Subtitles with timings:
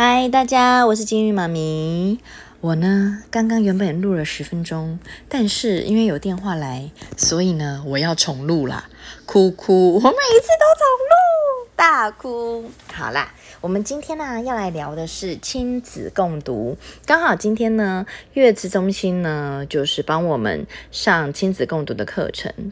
[0.00, 2.20] 嗨，大家，我是金鱼妈咪。
[2.60, 8.88] 我呢，刚刚原本录了十分钟，但是因为有电话来，所以呢，我要重录啦。
[9.26, 12.70] 哭哭，我每一次都重录，大哭。
[12.92, 16.78] 好啦，我们今天呢要来聊的是亲子共读。
[17.04, 22.70] 刚好今天呢，月子中心呢就是帮我们上亲子共读的课程。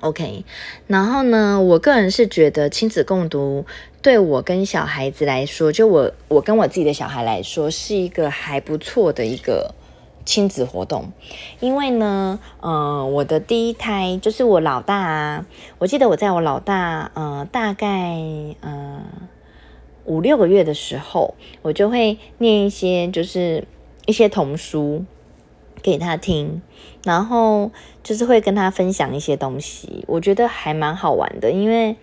[0.00, 0.44] OK，
[0.86, 3.66] 然后呢，我个人是觉得亲子共读
[4.00, 9.74] 对我跟小孩子来说，就我我跟我自己的小孩来说，是一个还不错的一个
[10.24, 11.12] 亲子活动。
[11.60, 15.46] 因为呢，嗯，我的第一胎就是我老大啊，
[15.78, 18.16] 我记得我在我老大，呃，大概
[18.62, 19.02] 呃
[20.06, 23.64] 五六个月的时候，我就会念一些就是
[24.06, 25.04] 一些童书。
[25.82, 26.62] 给他听，
[27.04, 27.70] 然后
[28.02, 31.50] 就是会跟他分享一些东西，我觉得还蛮好玩的。
[31.50, 31.96] 因为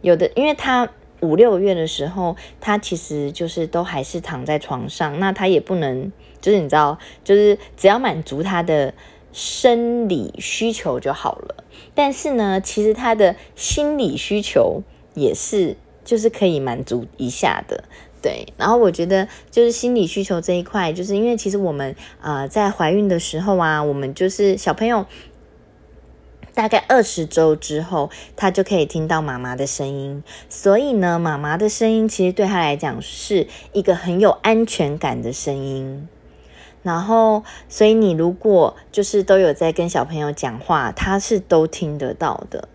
[0.00, 0.88] 有的，因为他
[1.20, 8.92] 五六月的时候，他其实就是都还是躺在床上，那他也不能，就是你知道，就是只要满足他的
[9.32, 11.64] 生理需求就好了。
[11.94, 14.82] 但是呢，其实他的心理需求
[15.14, 17.84] 也是，就是可以满足一下的。
[18.22, 25.04] 对，然后我觉得就是心理需求这一块，就是因为其实我们呃在怀孕的时候啊，我们就是小朋友
[26.54, 36.08] 大概二十周之后，他就可以听到妈妈的声音，所以呢，妈妈的声音其实对他来讲是一个很有安全感的声音。
[36.82, 42.68] 然后，所以你如果就是都有在跟小朋友讲话，他是都听得到的，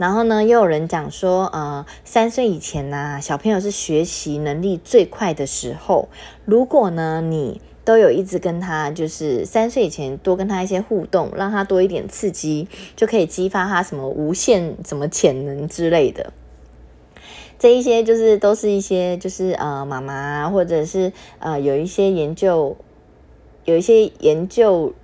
[0.00, 6.08] 然后呢，又有人讲说，呃，三岁以前呢，小朋友是学习能力最快的时候。
[6.46, 16.32] 如果呢，你都有一直跟他，就是三岁以前多跟他一些互动，让他多一点刺激，就可以激发他什么无限什么潜能之类的。
[17.58, 22.74] 这一些就是都是一些就是呃，妈妈或者是呃，有一些研究，
[23.66, 24.94] 有一些研究。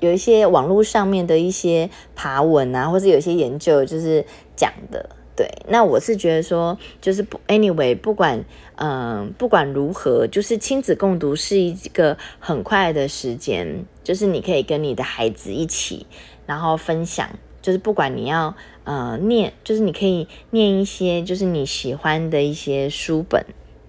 [0.00, 5.50] 有一些网络上面的一些爬文啊，或者有一些研究，就是讲的，对。
[5.68, 8.44] 那我是觉得说，就是不，anyway，不管，
[8.76, 16.06] 嗯，不管如何，就是亲子共读是一个很快的时间，就是你可以跟你的孩子一起，
[16.44, 17.28] 然后分享，
[17.62, 18.54] 就是不管你要，
[18.84, 23.44] 呃，念，就是你可以念一些，就是你喜欢的一些书本。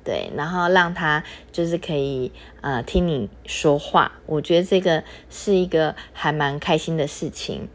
[0.08, 2.32] 对，然后让他就是可以
[2.62, 7.68] 呃听你说话，我觉得这个是一个还蛮开心的事情。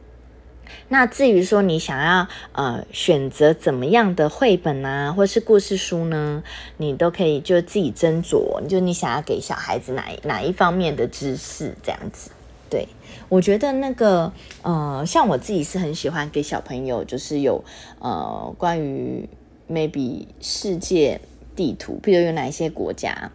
[0.88, 6.42] 那至于说你想要呃选择怎么样的绘本啊，或是故事书呢，
[6.78, 12.30] 你都可以就自己斟酌，就你想要给小孩子哪哪一方面的知识这样子。
[12.70, 12.88] 对
[13.28, 14.32] 我觉得那个
[14.62, 17.62] 呃，像我自己是很喜欢给小朋友，就是有
[17.98, 19.28] 呃关于
[19.70, 21.20] maybe 世界。
[21.54, 23.30] 地图，譬如有哪一些国家，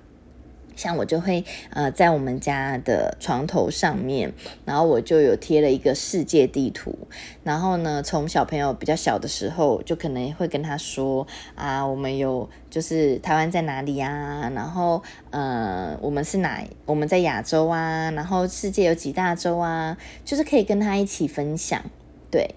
[0.75, 4.33] 像我就会呃在我们家的床头上面，
[4.63, 6.95] 然后我就有贴了一个世界地图。
[7.43, 14.51] 然后呢，从小朋友比较小的时候，就可能会跟他说啊，我们有就是台湾在哪里啊？
[14.53, 15.01] 然后
[15.31, 16.63] 呃，我们是哪？
[16.85, 18.11] 我们在亚洲啊？
[18.11, 19.97] 然后世界有几大洲啊？
[20.23, 21.81] 就是可以跟他一起分享，
[22.29, 22.53] 对，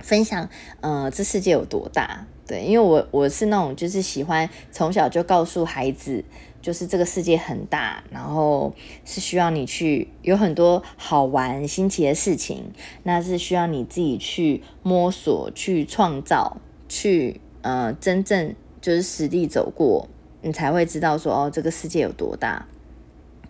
[0.00, 0.48] 分享
[0.80, 2.26] 呃这世界有多大。
[2.46, 6.22] 对，因为我我是那种就是喜欢从小就告诉孩子，
[6.60, 8.74] 就是这个世界很大，然后
[9.06, 12.70] 是需要你去有很多好玩新奇的事情，
[13.04, 20.06] 那是需要你自己去摸索、去创造、去呃真正就是实地走过，
[20.42, 22.66] 你才会知道说哦这个世界有多大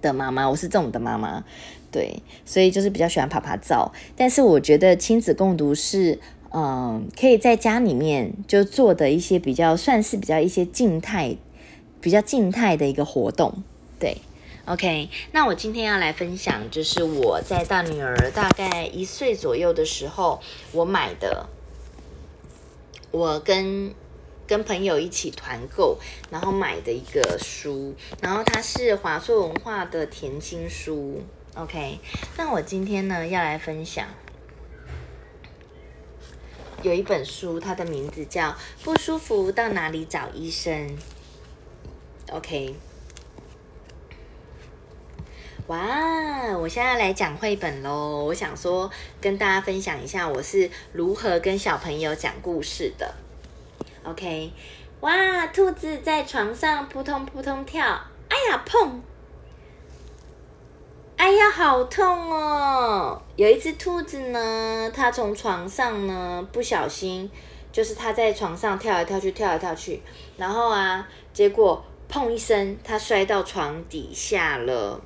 [0.00, 1.42] 的妈妈，我是这种的妈妈，
[1.90, 6.20] 对，所以就是比较喜欢爬爬照，但是我觉得亲子共读是。
[6.56, 11.36] 嗯，可以在家里面就做的一些比较算是比较一些静态、
[12.00, 13.64] 比较静态的一个活动。
[13.98, 14.18] 对
[14.64, 21.48] ，OK，那我今天要来分享，就是我在大女儿大概一岁左右的时候，我买的，
[23.10, 23.92] 我跟
[24.46, 25.98] 跟朋友一起团购，
[26.30, 31.20] 然后买的一个书，然后它是华硕文化的甜心书。
[31.56, 31.98] OK，
[32.36, 34.06] 那我今天呢要来分享。
[36.84, 38.50] 有一本书，它的名字叫
[38.84, 40.86] 《不舒服到哪里找医生》。
[42.30, 42.74] OK，
[45.68, 45.78] 哇，
[46.58, 48.24] 我现在来讲绘本喽。
[48.26, 53.14] 我想说，跟大家分享一下我是如何跟小朋友讲故事的。
[54.02, 54.52] OK，
[55.00, 57.98] 哇，兔子在床上扑通扑通跳，
[58.28, 59.00] 哎呀，碰！
[61.16, 63.22] 哎呀，好痛哦！
[63.36, 67.30] 有一只兔子呢，它从床上呢不小心，
[67.72, 70.02] 就是它在床上跳来跳去，跳来跳去，
[70.36, 75.00] 然后啊，结果砰一声，它摔到床底下了。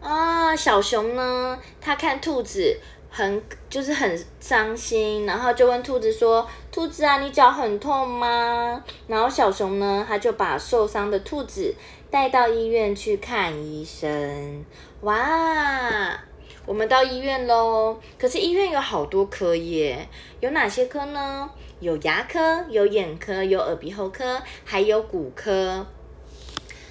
[0.00, 1.58] 啊，小熊呢？
[1.80, 2.78] 它看兔子
[3.10, 11.74] 很就是很伤心，然后就问兔子说：“兔子啊，你脚很痛吗？”然后小熊呢，它就把受伤的兔子
[12.10, 14.64] 带到医院去看医生。
[15.02, 16.18] 哇，
[16.66, 17.98] 我们到医院喽！
[18.18, 20.08] 可是医院有好多科耶，
[20.40, 21.48] 有哪些科呢？
[21.78, 25.86] 有牙科，有眼科，有耳鼻喉科，还有骨科。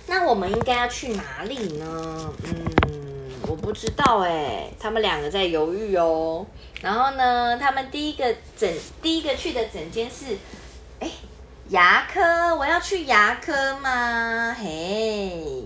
[0.07, 2.33] 那我们应该要去哪里呢？
[2.45, 2.55] 嗯。
[3.47, 6.45] 我不知道哎，他们两个在犹豫哦。
[6.81, 8.71] 然后呢，他们第一个诊
[9.01, 10.37] 第一个去的诊间是，
[10.99, 11.09] 哎，
[11.69, 14.55] 牙科，我要去牙科吗？
[14.59, 15.63] 嘿，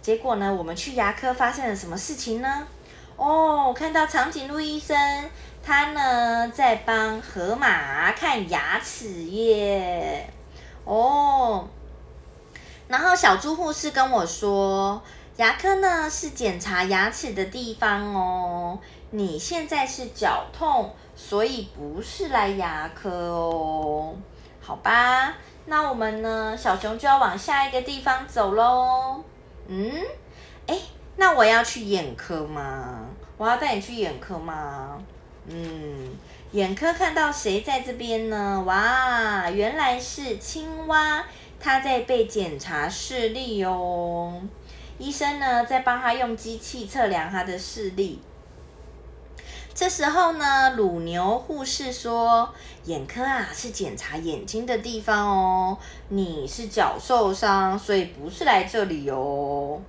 [0.00, 2.68] 结果呢，我们去牙科发生了什么事情呢？
[3.16, 4.96] 哦，看到长颈鹿医生，
[5.60, 10.32] 他呢在帮河马看牙齿耶。
[10.84, 11.66] 哦，
[12.86, 15.02] 然后小猪护士跟我说。
[15.36, 18.78] 牙科呢是检查牙齿的地方哦。
[19.10, 24.14] 你现在是脚痛，所以不是来牙科哦。
[24.70, 25.34] 好吧，
[25.66, 29.20] 那我们呢，小熊就要往下一个地方走喽。
[29.66, 29.90] 嗯，
[30.68, 30.78] 哎，
[31.16, 33.00] 那我要去眼科吗？
[33.36, 35.02] 我要带你去眼科吗？
[35.48, 36.12] 嗯，
[36.52, 38.62] 眼科看到谁在这边呢？
[38.64, 41.24] 哇，原来是青蛙，
[41.58, 44.40] 它在被检查视力哦。
[44.98, 48.22] 医生呢，在帮他用机器测量他的视力。
[49.80, 52.52] 这时候呢，乳牛护士说
[52.84, 55.78] ：“眼科啊，是检查眼睛的地方哦。
[56.10, 59.80] 你是脚受伤，所以不是来这里哦。”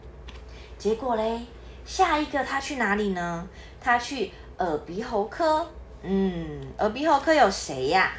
[0.80, 1.42] 结果嘞，
[1.86, 3.46] 下一个他去哪里呢？
[3.82, 5.70] 他去耳鼻喉科。
[6.04, 8.14] 嗯，耳鼻喉科有谁呀？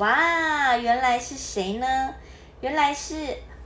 [0.00, 1.86] 哇，原来是谁呢？
[2.60, 3.14] 原来是。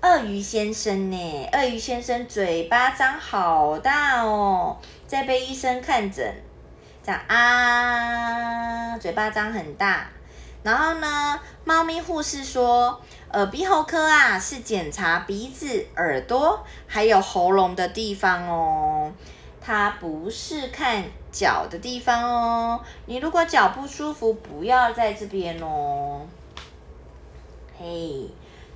[0.00, 1.49] 鳄鱼先生呢？
[1.52, 4.76] 鳄鱼先生嘴巴张好大哦，
[5.08, 6.32] 在被医生看诊，
[7.08, 10.06] 这样啊，嘴巴张很大。
[10.62, 13.00] 然后呢，猫咪护士说，
[13.32, 19.10] 耳鼻喉科啊是检查鼻子、耳朵还有喉咙的地方哦，
[19.58, 21.02] 它不是看
[21.32, 22.78] 脚的地方哦。
[23.06, 26.26] 你如果脚不舒服，不要在这边哦。
[27.78, 28.28] 嘿。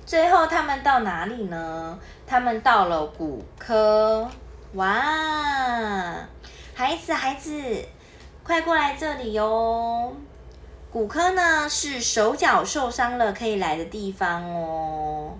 [0.07, 1.99] 最后他们到哪里呢？
[2.25, 4.27] 他们到了骨科。
[4.73, 4.91] 哇，
[6.73, 7.53] 孩子孩子，
[8.45, 10.11] 快过来这里哟！
[10.91, 15.31] 骨科呢是手脚受伤了可以来的地方哦。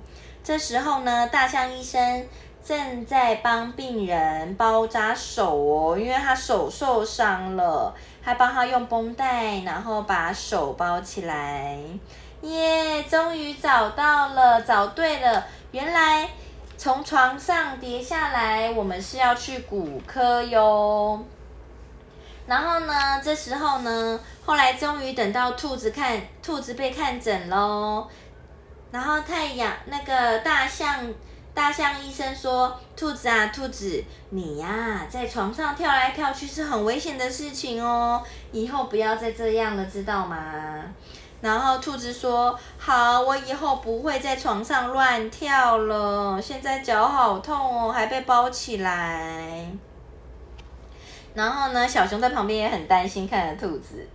[0.42, 2.26] 这时候呢，大象医生
[2.64, 11.78] 正在帮病人包扎手哦，因为他手受伤了，还帮他用绷带，然后把手包起来。
[12.42, 13.04] 耶！
[13.04, 15.46] 终于找到了，找对了。
[15.72, 16.30] 原来
[16.78, 21.22] 从床上跌下来，我们是要去骨科哟。
[22.46, 28.08] 然后呢，这时候呢，后来终于等到兔子看，兔子被看诊喽。
[28.92, 31.12] 然后太阳那个大象，
[31.54, 40.84] 大象医生说：“兔子啊，兔子，你呀，在床上跳来跳去是很危险的事情哦，以后不要再这样了，知道吗？”
[41.42, 46.42] 然后兔子说：“好，我以后不会在床上乱跳了。
[46.42, 49.68] 现在脚好痛哦，还被包起来。”
[51.34, 54.08] 然后呢，小熊在旁边也很担心，看着兔子。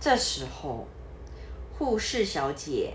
[0.00, 0.86] 这时候，
[1.78, 2.92] 护士小姐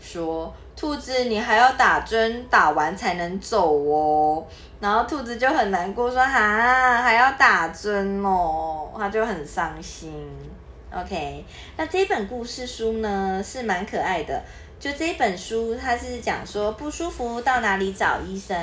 [0.00, 4.44] 说：“兔子，你还要打针，打完才能走哦。”
[4.80, 10.28] 然后兔子就很难过，说：“哈，还要打针哦。”他就很伤心。
[10.92, 11.44] OK，
[11.76, 14.42] 那这本故事书呢是蛮可爱的。
[14.82, 18.56] 就这一本书，它是讲说不舒服到哪里找医生。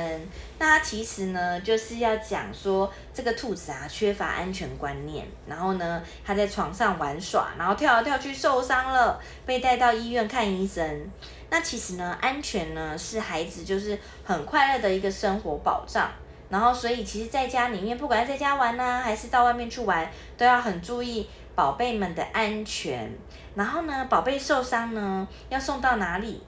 [0.57, 11.09] 那它其实呢就是要讲说这个兔子啊缺乏安全观念，然后呢它在床上玩耍，然后跳来跳去受伤了，被带到医院看医生。
[11.49, 16.11] 那其实呢安全呢是孩子就是很快乐的一个生活保障。
[16.49, 21.29] 然后所以其实在家里面，不管在家玩呢，还是到外面去玩，都要很注意。
[21.59, 23.11] 宝贝们的安全，
[23.53, 26.41] 然后呢，宝贝受伤呢，要送到哪里，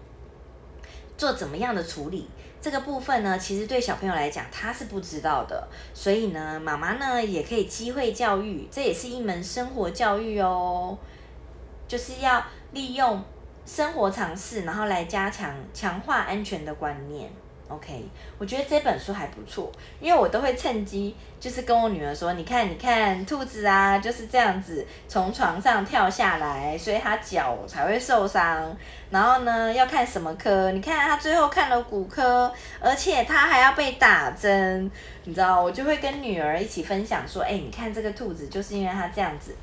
[1.18, 2.30] 做怎么样的处理？
[2.62, 5.68] 这个部分呢，其实对小朋友来讲，他是不知道的。
[5.94, 10.98] 所以呢，妈妈呢也可以机会教育，这也是一门生活教育哦，
[11.90, 12.42] 就是要
[12.72, 13.22] 利用
[13.66, 17.30] 生活常识，然后来加强强化安全的观念。
[17.72, 18.04] OK，
[18.38, 28.76] 我觉得这本书还不错，因为我都会趁机就是跟我女儿说，你看，你看，兔子啊就是这样子从床上跳下来，所以它脚才会受伤。
[29.10, 30.72] 然后呢，要看什么科？
[30.72, 34.90] 你看它最后看了骨科，而且它还要被打针，
[35.24, 39.56] 你知道，我就会跟女儿一起分享说，哎，你看这个兔子就是因为它这样子。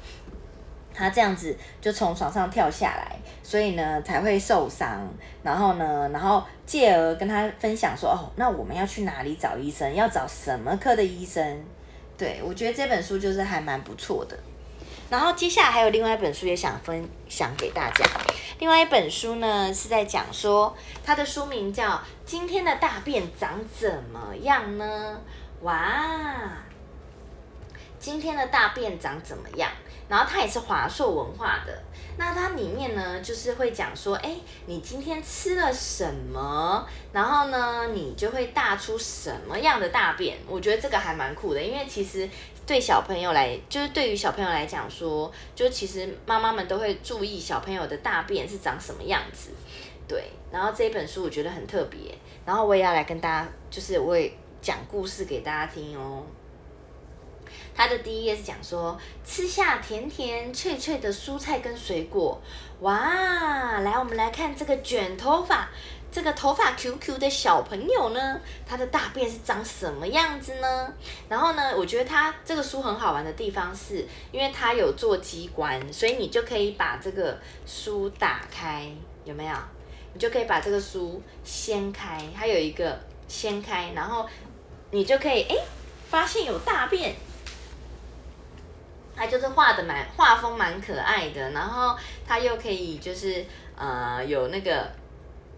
[0.98, 5.08] 他这样子就从床上跳下来，所以呢才会受伤。
[5.44, 9.94] 然后呢，然后继而跟他分享说：“哦，那我们要去哪里找医生？
[9.94, 11.64] 要找什么科的医生？”
[12.18, 14.36] 对我觉得这本书就是还蛮不错的。
[15.08, 18.04] 然后接下来还有另外一本书也想分享给大家。
[18.58, 21.90] 另外一本书呢是在讲说，它的书名叫
[22.26, 25.18] 《今天的大便长怎么样呢？》
[25.64, 26.50] 哇，
[27.98, 29.70] 今天的大便长怎么样？
[30.08, 31.82] 然后它也是华硕文化的，
[32.16, 34.36] 那它里面呢，就是会讲说，哎，
[34.66, 40.38] 你今天吃了什么，然后呢，你就会大出什么样的大便。
[40.46, 42.28] 我觉得这个还蛮酷的，因为其实
[42.66, 49.50] 对小朋友来，就是对于小朋友来讲说，就其实妈妈们都会注意小朋友的大便是长什么样子。
[50.08, 56.22] 对，然后这一本书我觉得很特别，然后我也要来跟大家，就是我也讲故事给大家听哦。
[57.78, 62.42] 它的第一页是讲说吃下甜甜脆脆的蔬菜跟水果，
[62.80, 63.78] 哇！
[63.78, 65.68] 来，我们来看这个卷头发、
[66.10, 70.92] 这个头发 QQ 的小朋友呢，他的大便是长什么样子呢？
[71.28, 78.90] 然后呢，我觉得它这个书很好玩的地方是，因为它有做机关，所以你就可以把这个书打开，
[79.24, 79.54] 有没有？
[80.14, 84.26] 你就可以把这个书掀开，它有一个掀开，然后
[84.90, 85.54] 你就可以哎，
[86.10, 87.14] 发现有大便。
[89.18, 93.44] 他就是画的蛮画风蛮可爱的，然后他又可以就是
[93.76, 94.88] 呃有那个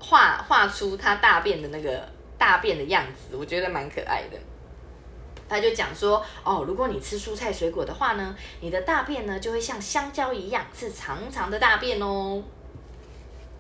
[0.00, 4.38] 画画出他大便的那个大便的样子，我觉得蛮可爱的。
[5.46, 12.42] 他就讲说哦，如果你吃蔬菜水果的话呢，你的大便呢就会像香蕉一样是长长的大便哦。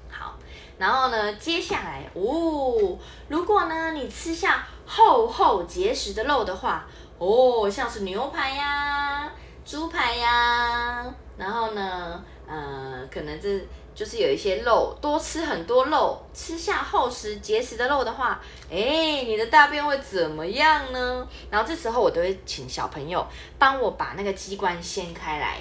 [0.08, 0.38] 好，
[0.78, 2.96] 然后呢接下来哦，
[3.28, 6.86] 如果呢你吃下厚厚结实的肉的话，
[7.18, 9.30] 哦像是牛排呀。
[9.64, 11.04] 猪排呀，
[11.36, 13.60] 然后呢，呃，可能这
[13.94, 18.40] 就是有一些肉，多吃很多肉，吃下厚实结实的肉的话，
[18.70, 21.28] 哎，你的大便会怎么样呢？
[21.50, 23.24] 然后这时候我都会请小朋友
[23.58, 25.58] 帮我把那个机关掀开来，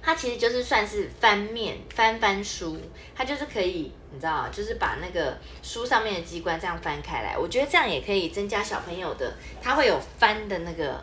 [0.00, 2.78] 它其实就是算是翻面翻翻书，
[3.14, 10.98] 它就是可以，你知道，就是把那个书上面的机关这样翻开来，我觉得这样也可以增加小朋友的，他会有翻的那个。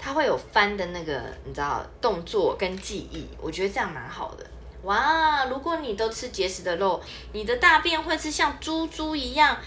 [0.00, 4.46] 它会有翻的那个，你知道动作跟记忆，我觉得这样蛮好的。
[4.84, 6.98] 哇，如果你都吃节食的肉，
[7.34, 9.58] 你的大便会是像猪猪一样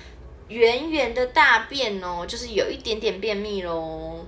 [0.47, 4.25] 圆圆的大便哦，就是有一点点便秘喽，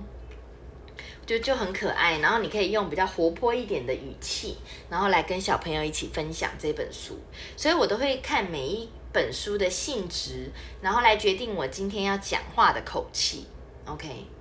[1.26, 2.18] 就就很可爱。
[2.18, 4.56] 然后你可以用比较活泼一点的语气，
[4.88, 7.18] 然后来跟小朋友一起分享这本书。
[7.56, 13.48] 所以我都会看每一本书的性质，然后来决定我今天要讲话的口气。
[13.86, 14.35] OK。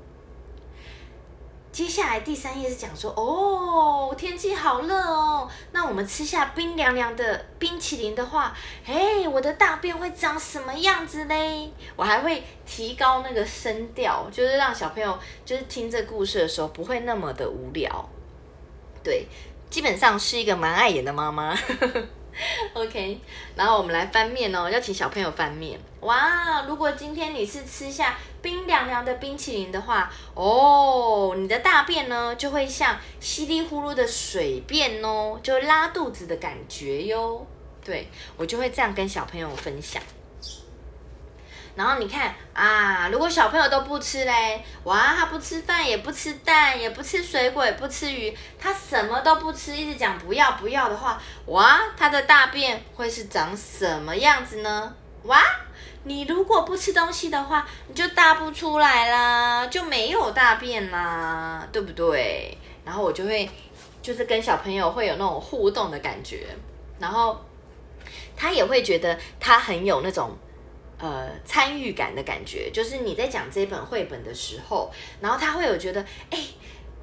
[1.75, 8.55] 接下来第三页是讲说，哦，天气好热哦，那我们吃下冰凉凉的冰淇淋的话，
[8.85, 11.69] 嘿，我的大便会长什么样子嘞？
[11.97, 18.09] 我还会提高那个声调，就是让小朋友就是听这故事的时候不会那么的无聊。
[19.03, 19.27] 对，
[19.69, 21.53] 基本上是一个蛮爱演的妈妈。
[22.73, 23.19] OK，
[23.55, 25.79] 然后我们来翻面哦，要请小朋友翻面。
[26.01, 37.45] 哇，如果今天你是吃下冰凉凉的冰淇淋的话，哦，你的大便呢就会像稀里呼噜的水便哦，就拉肚子的感觉哟。
[37.83, 40.01] 对我就会这样跟小朋友分享。
[41.75, 54.95] 然后你看啊，如果小朋友都不吃嘞，哇，他不吃饭，也不吃蛋，也不吃水果，也不吃鱼，他什么都不吃，一直讲不要不要的话，哇，他的大便会是长什么样子呢？
[55.23, 55.41] 哇，
[56.03, 62.57] 你如果不吃东西的话，你就大不出来啦，就没有大便啦，对不对？
[62.85, 63.49] 然后我就会
[64.01, 66.47] 就是跟小朋友会有那种互动的感觉，
[66.99, 67.43] 然后
[68.37, 70.37] 他也会觉得他很有那种。
[70.97, 76.39] 呃，参与感的感觉，就是你在讲这本绘本的时候，然后他会有觉得，哎，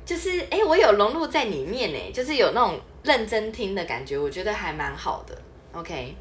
[0.07, 5.37] 就是哎，我有融入在里面呢，就是有那种认真听的感觉，我觉得还蛮好的。
[5.73, 6.17] OK，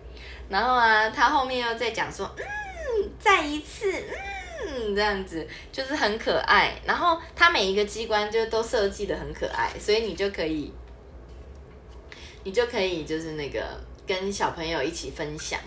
[0.49, 4.03] 然后啊，他后面又在讲说，嗯，再一次，
[4.67, 6.73] 嗯，这样子就是很可爱。
[6.85, 10.73] 然后他每一个机关就都设计的很可爱，所以你就可以，
[12.43, 13.63] 你就可以就是那个
[14.05, 15.57] 跟小朋友一起分享。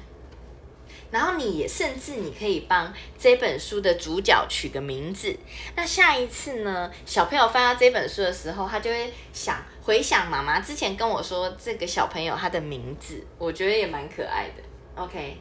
[1.14, 5.32] 然后你也甚至你可以帮这本书的主角取个名字。
[5.76, 15.00] 那下一次呢，小朋友翻到这本书的时候，他就会想回想妈妈之前跟我说这个小朋友他的名字，我觉得也蛮可爱的。
[15.00, 15.36] OK，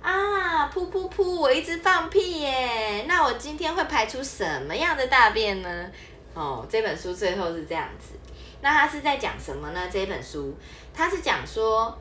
[0.00, 5.90] 啊，噗噗噗，我一直放屁耶，那我今天会排出什么样的大便呢？
[6.32, 8.18] 哦，这本书最后是这样子。
[8.62, 9.86] 那他是在讲什么呢？
[9.92, 10.56] 这本书
[10.94, 11.94] 他是讲说。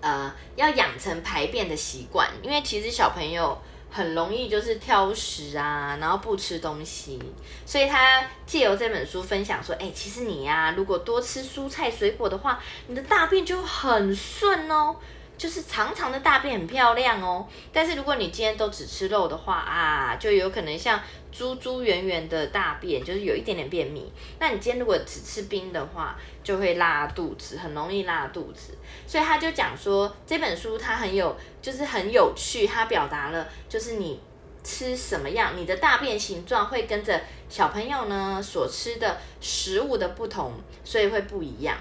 [0.00, 3.58] 呃，要养成排便的习惯，因为其实小朋友
[3.90, 7.18] 很容易就是挑食啊，然后不吃东西，
[7.64, 14.96] 所以他借由这本书分享说，哎，其实你呀，如果多吃蔬菜水果的话，你的大便就很顺哦。
[15.38, 20.98] 就是长长的大便很漂亮哦，但是如果你今天都只吃肉的话啊，就有可能像
[21.30, 24.10] 猪猪圆圆的大便，就是有一点点便秘。
[24.38, 28.78] 那你今天如果只吃冰的话，就会拉肚子，很容易拉肚子。
[29.06, 34.18] 所以他就讲说这本书它很有，就是很有趣，它表达了就是你
[34.64, 41.76] 吃什么样，你的大便形状会跟着小朋友呢所吃的食物的不同，所以会不一样。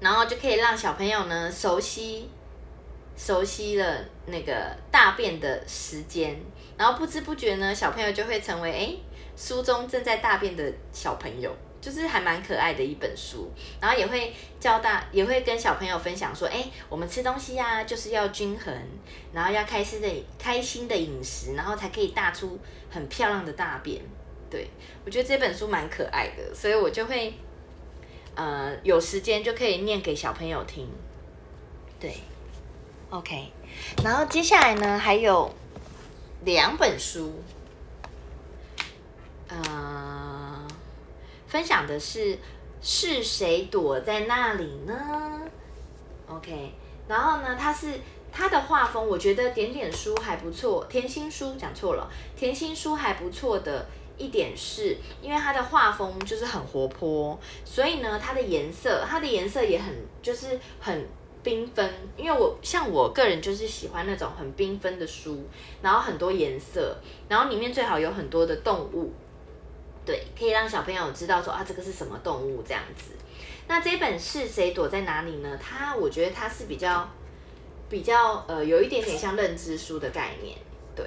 [0.00, 2.28] 然后就可以让小朋友呢熟悉，
[3.16, 6.34] 熟悉了那个大便的时间，
[6.78, 8.96] 然后不知不觉呢，小朋友就会成为哎
[9.36, 13.50] 书中正在大便的小朋友，就是还蛮可爱的一本书。
[13.78, 18.74] 然后也会教大，也会跟小朋友分享说，哎，我们吃东西呀，就是要均衡，
[19.34, 22.58] 然后要开心的开心的饮食，然后才可以大出
[22.90, 24.00] 很漂亮的大便。
[24.48, 24.68] 对
[25.04, 27.34] 我觉得这本书蛮可爱的，所以我就会。
[28.34, 30.88] 呃，有时间就可以念给小朋友听，
[31.98, 32.14] 对
[33.10, 33.52] ，OK。
[34.02, 35.52] 然后接下来呢，还有
[36.44, 37.42] 两本书，
[39.48, 40.66] 呃，
[41.46, 42.38] 分享的是
[42.80, 45.40] 是谁躲在那里呢
[46.28, 46.72] ？OK。
[47.08, 48.00] 然后呢，它是
[48.32, 53.86] 它的画风，我觉得点点书还不错，甜心书讲错了，甜心书还不错的。
[54.20, 61.08] 一点是因为它的画风就是很活泼，所以呢，它的颜色，它的颜色也很就是很
[61.42, 61.90] 缤纷。
[62.18, 65.42] 因为我像我个人就是喜欢那种很缤纷的书，
[65.80, 66.94] 然后很多颜色，
[67.30, 69.10] 然后里面最好有很多的动物，
[70.04, 73.12] 对，可以让小朋友知道说啊，这个是什么动物这样子。
[73.68, 75.58] 那这本是谁躲在哪里呢？
[75.58, 77.08] 它我觉得它是比较
[77.88, 80.58] 比较呃有一点点像认知书的概念，
[80.94, 81.06] 对。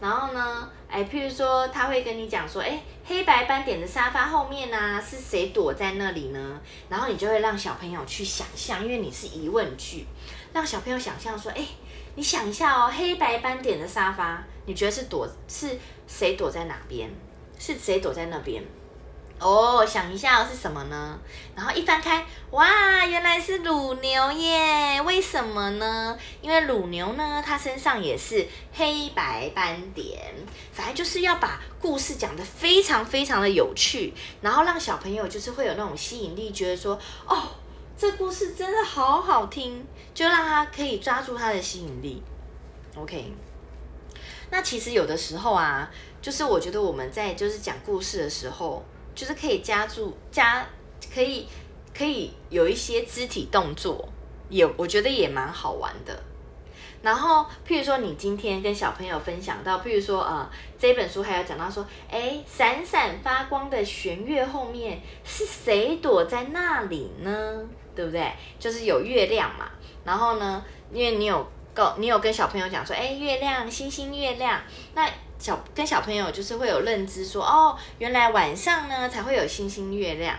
[0.00, 6.60] 然后呢，哎，譬如说，他会跟你讲说，哎，黑白斑点的沙发后面呢，是谁躲在那里呢？
[6.88, 10.06] 然后你就会让小朋友去想象，因为你是疑问句，
[10.52, 11.66] 让小朋友想象说，哎，
[12.14, 17.10] 你想一下哦，黑白斑点的沙发，你觉得是躲是谁躲在哪边？
[17.58, 18.62] 是谁躲在那边？
[19.40, 21.16] 哦，想一下是什么呢？
[21.54, 25.00] 然后一翻开，哇，原来是乳牛耶！
[25.02, 26.18] 为什么呢？
[26.42, 30.18] 因为乳牛呢，它身上也是黑白斑点，
[30.72, 37.44] 反正就是要把故事讲得非常非常的有趣，然后让小朋友就是会有那种吸引力，觉得说，哦，
[37.96, 42.20] 这故事真的好好听，就让他可以抓住他的吸引力。
[42.96, 43.32] OK，
[44.50, 45.88] 那其实有的时候啊，
[46.20, 48.84] 就是我觉得我们在就是讲故事的时候。
[49.18, 50.64] 就是可以加注加，
[51.12, 51.44] 可以
[51.92, 54.08] 可以有一些肢体动作，
[54.48, 56.22] 也我觉得也蛮好玩的。
[57.02, 67.68] 然后，譬如说你今天跟小朋友分享到，譬如说呃这本书还有讲到说，哎，闪闪发光的弦月后面是谁躲在那里呢？
[67.96, 68.32] 对不对？
[68.60, 69.68] 就是有月亮嘛。
[70.04, 74.62] 然后呢，因为你有告你有跟小朋友讲说，哎，月亮星星月亮，
[74.94, 75.10] 那。
[75.38, 80.36] 小跟小朋友就是会有认知，说哦，原来晚上呢才会有星星月亮。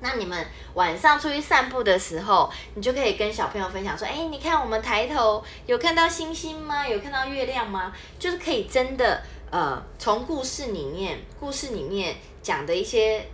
[0.00, 6.86] 那你们晚上出去散步的时候，你就可以跟小朋友分享说，哎，你看我们抬头有看到星星吗？
[6.86, 7.92] 有看到月亮吗？
[8.18, 13.26] 就是可以真的呃，从故事里面，故事里面讲的一些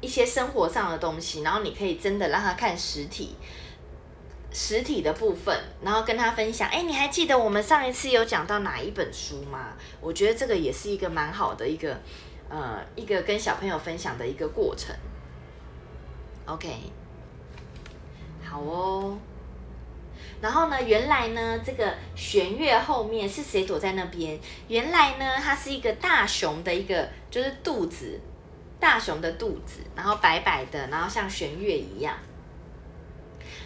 [0.00, 3.36] 一些生活上的东西，然后你可以真的让他看实体。
[4.52, 6.68] 实体的部分，然后跟他分享。
[6.68, 9.74] 哎，你还记得我们上一次有讲到哪一本书吗？
[10.00, 11.98] 我觉得这个也是一个蛮好的一个，
[12.48, 14.94] 呃，一个跟小朋友分享的一个过程。
[16.44, 16.68] OK，
[18.44, 19.16] 好哦。
[20.40, 24.38] 然后呢，原来呢，这个弦乐后面是谁躲在那边？
[24.66, 28.20] 原来呢，它是一个大熊的一个，就是肚子，
[28.80, 32.16] 大熊的肚子，然后白白的，然后像弦月一样。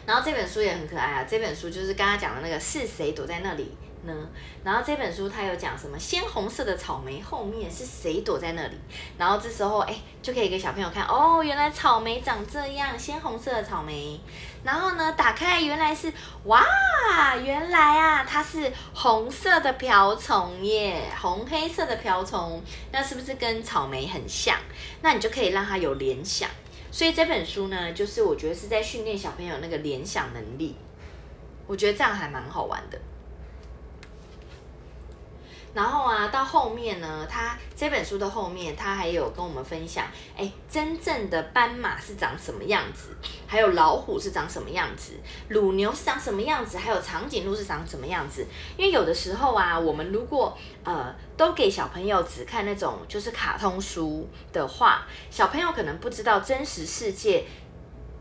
[0.07, 3.77] 然后这本书也很可爱啊，这本书就是刚刚讲的那个是谁躲在那里。
[4.07, 4.15] 呢？
[4.63, 5.99] 然后这本书它有讲什么？
[5.99, 8.77] 鲜红色的草莓后面是谁躲在那里？
[9.19, 14.21] 然后这时候哎，就可以给小朋友看哦，原来草莓长这样，鲜红色的草莓。
[14.63, 16.13] 然后呢，打开原来是
[16.45, 16.65] 哇，
[17.43, 24.57] 原来啊，它是红色的瓢虫耶，红黑色的瓢虫，那是不是跟草莓很像？
[25.03, 26.49] 那你就可以让它有联想。
[26.97, 30.75] 所以这本书呢，就是我觉得是在训练小朋友那个联想能力。
[31.67, 32.99] 我觉得这样还蛮好玩的。
[35.77, 43.15] 然后啊，到后面呢，他这本书的后面，他还有跟我们分享，哎，真正的斑马是长什么样子，
[43.47, 45.13] 还有老虎是长什么样子，
[45.49, 48.47] 乳牛是长什么样子，还有长颈鹿是长什么样子。
[48.79, 57.45] 因为有的时候啊，我们如果呃都给小朋友只看那种就是卡通书的话，小朋友可能不知道真实世界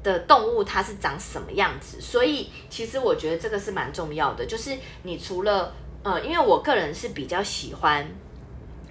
[0.03, 2.01] 的动物它是长什么样子。
[2.01, 5.73] 所以其实我觉得这个是蛮重要的，就是你除了
[6.05, 8.07] 呃，因为我个人是比较喜欢，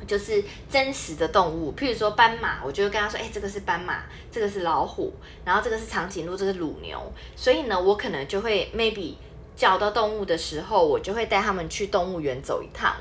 [0.04, 7.00] 就是真实的动物，譬如说斑马，我就会跟他说，哎，这个是斑马，这个是老虎，然后这个是长颈鹿，这是乳牛，
[7.36, 9.14] 所以呢，我可能就会 maybe
[9.54, 12.92] 叫到动物的时候，我就会带他们去动物园走一趟，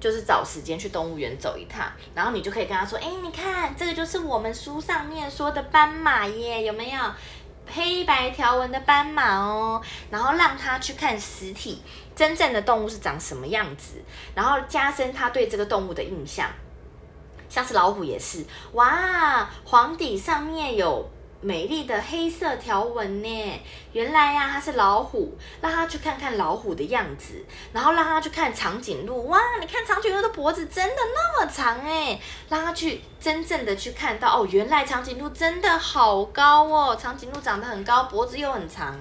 [0.00, 6.98] 就是找时间去动物园走一趟，然后你就可以跟他说，哎，你看，这个就是我们书上面说的斑马耶，有没有？
[7.72, 11.80] 黑白条纹的斑马哦，然后让他去看实体，
[12.20, 13.94] 真正的动物是长什么样子，
[14.34, 16.50] 然后加深他对这个动物的印象。
[17.48, 21.08] 像是老虎也是，哇，黄底上面有。
[21.42, 23.62] 美丽的黑色条纹呢？
[23.92, 29.26] 原来呀，它是老虎，让他去看看老虎的样子，然后让他去看长颈鹿。
[29.28, 38.94] 哇，你看长颈鹿的脖子真的那么长哎，让他去真正的去看到哦，原来长颈鹿真的好高哦，长颈鹿长得很高，脖子又很长，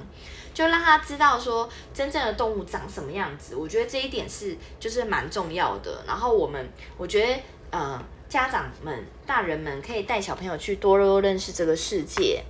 [0.59, 3.55] 就让他知道说真正的动物长什么样子。
[3.55, 6.03] 我觉得这一点是就是蛮重要的。
[6.05, 7.41] 然后我们，我觉得
[7.71, 8.03] 呃。
[8.27, 12.43] 家长们、大人们可以带小朋友去多多认识这个世界，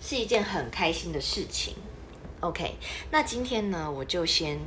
[0.00, 1.76] 是一件很开心的事情。
[2.40, 2.74] OK，
[3.12, 4.58] 那今天呢，我就先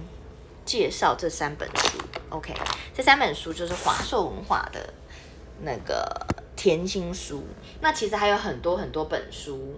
[0.64, 2.00] 介绍这三本书。
[2.30, 2.54] OK，
[2.96, 4.94] 这三本书就是华硕文化的
[5.64, 6.26] 那个
[6.56, 7.44] 甜心书。
[7.82, 9.78] 那其实还有很多很多本书。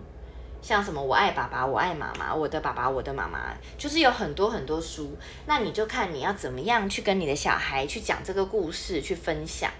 [0.61, 5.17] 像什么我爱爸爸，我爱妈妈，我的爸爸，我的妈妈，就是有很多很多书。
[5.47, 9.71] 那你就看你要怎么样去跟你的小孩去讲这个故事，去分享，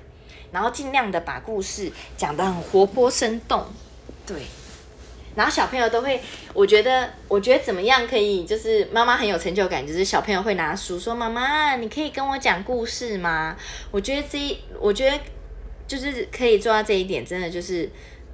[0.52, 3.64] 然后尽量的把故事讲得很活泼生动，
[4.26, 4.38] 对。
[5.36, 6.20] 然后小朋友都会，
[6.54, 13.56] 我觉得，我觉得怎么样可以，就是妈妈很有成就感，就是小朋友会拿书说：“妈妈，你可以跟我讲故事吗？”
[13.92, 15.18] 我觉得这一，我觉得
[15.88, 17.88] 就是可以做到这一点，真的就是。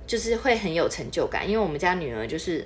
[0.08, 2.66] 就是会很有成就感，因为我们家女儿就是，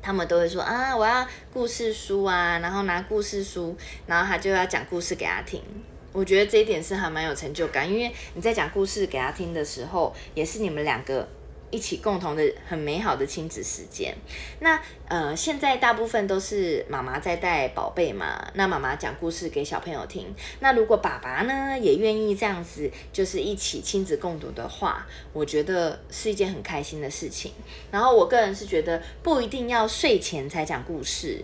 [0.00, 3.74] 他们都会说啊，我要故事书啊，然后拿故事书，
[4.06, 5.60] 然后他就要讲故事给他听。
[6.12, 11.26] 我觉得这一点是还蛮有成就感，因为你在讲故事给他听的时候，也是你们两个。
[11.72, 14.14] 一起共同的很美好的亲子时间。
[14.60, 20.32] 那呃，现在大部分都是妈妈在带宝贝嘛，那妈妈讲故事给小朋友听。
[20.60, 27.52] 那如果爸爸呢也愿意这样子，就是一起亲子共读的话，我觉得是一件很开心的事情。
[27.90, 31.42] 然后我个人是觉得不一定要睡前才讲故事，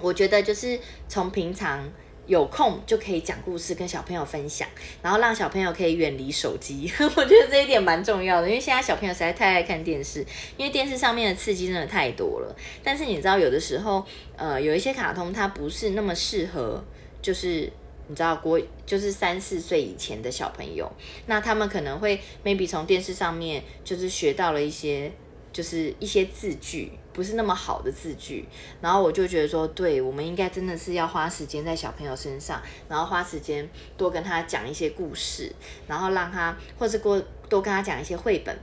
[0.00, 1.88] 我觉得就是从平常。
[2.28, 4.68] 有空就可以讲故事跟小朋友分享，
[5.02, 6.88] 然后让小朋友可以远离手机。
[7.16, 10.24] 我觉得这一点蛮重要的，因为现在小朋友实在太爱看电视，
[10.56, 12.56] 因为电视上面的刺激真的太多了。
[12.84, 14.04] 但是你知道，有的时候，
[14.36, 16.84] 呃，有一些卡通它不是那么适合，
[17.22, 17.72] 就是
[18.08, 20.88] 你知道，国就是三四岁以前的小朋友，
[21.26, 25.10] 那他们可能会 maybe 从电视上面就是学到了一些。
[25.52, 28.46] 就是一些字句不是那么好的字句，
[28.80, 35.52] 然后我就觉得说，对我们应该真的是要花时间在小朋友身上，然后花时间多跟他讲一些故事，
[35.88, 38.56] 然后让他，或是过多跟他讲一些绘本，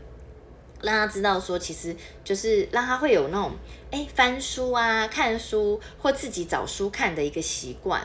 [0.82, 1.94] 让他知道说，其实
[2.24, 3.52] 就是让他会有那种
[3.92, 8.02] 哎翻书啊、看书或自己找书看的一个习惯。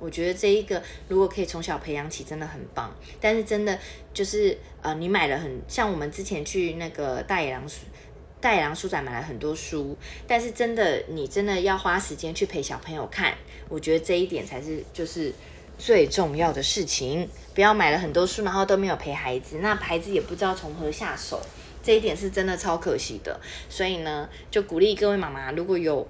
[0.00, 2.92] 我觉得这一个如果可以从小培养起，真的很棒。
[3.20, 3.78] 但是真的
[4.12, 7.64] 就是呃，你买了很像我们之前去那个大野狼。
[8.44, 13.32] 带狼书展买了很多书，但是真的，你真的要花时间去陪小朋友看，
[13.70, 15.32] 我觉得这一点才是就是
[15.78, 17.26] 最重要的事情。
[17.54, 21.40] 不要买了很多书，然后都没有陪孩子，那孩子也不知道从何下手，
[21.82, 23.40] 这一点是真的超可惜的。
[23.70, 26.06] 所以呢，就鼓励各位妈妈，如果有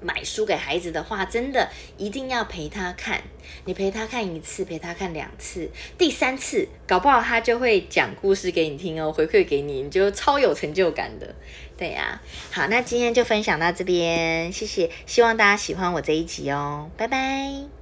[0.00, 3.20] 买书给孩子的话，真的一定要陪他看。
[3.64, 11.34] 你陪他看一次，陪他看两次，第三次搞不好他就会讲故事给你听哦，回馈给你，你就超有成就感的。
[11.76, 17.75] 对呀，好，那今天就分享到这边，谢谢，希望大家喜欢我这一集哦，拜拜。